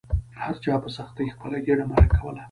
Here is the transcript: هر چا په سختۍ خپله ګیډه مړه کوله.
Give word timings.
هر 0.41 0.53
چا 0.63 0.73
په 0.83 0.89
سختۍ 0.97 1.27
خپله 1.35 1.57
ګیډه 1.65 1.85
مړه 1.89 2.05
کوله. 2.13 2.39